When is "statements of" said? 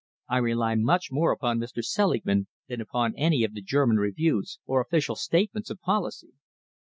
5.15-5.79